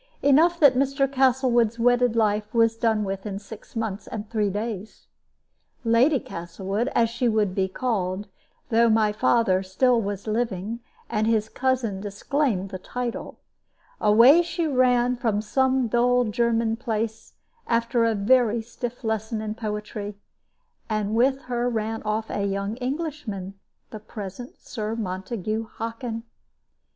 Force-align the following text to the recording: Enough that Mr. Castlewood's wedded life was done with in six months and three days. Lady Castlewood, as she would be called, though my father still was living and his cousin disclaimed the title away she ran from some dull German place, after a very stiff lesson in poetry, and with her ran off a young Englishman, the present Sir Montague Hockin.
Enough 0.23 0.59
that 0.61 0.73
Mr. 0.73 1.07
Castlewood's 1.07 1.77
wedded 1.77 2.15
life 2.15 2.55
was 2.55 2.75
done 2.75 3.03
with 3.03 3.23
in 3.27 3.37
six 3.37 3.75
months 3.75 4.07
and 4.07 4.27
three 4.31 4.49
days. 4.49 5.05
Lady 5.83 6.19
Castlewood, 6.19 6.87
as 6.95 7.07
she 7.07 7.29
would 7.29 7.53
be 7.53 7.67
called, 7.67 8.27
though 8.69 8.89
my 8.89 9.11
father 9.11 9.61
still 9.61 10.01
was 10.01 10.25
living 10.25 10.79
and 11.07 11.27
his 11.27 11.49
cousin 11.49 12.01
disclaimed 12.01 12.69
the 12.69 12.79
title 12.79 13.41
away 13.99 14.41
she 14.41 14.65
ran 14.65 15.15
from 15.15 15.39
some 15.39 15.87
dull 15.87 16.23
German 16.23 16.75
place, 16.75 17.33
after 17.67 18.03
a 18.03 18.15
very 18.15 18.59
stiff 18.59 19.03
lesson 19.03 19.39
in 19.39 19.53
poetry, 19.53 20.17
and 20.89 21.13
with 21.13 21.43
her 21.43 21.69
ran 21.69 22.01
off 22.01 22.27
a 22.31 22.43
young 22.43 22.75
Englishman, 22.77 23.53
the 23.91 23.99
present 23.99 24.55
Sir 24.57 24.95
Montague 24.95 25.67
Hockin. 25.75 26.23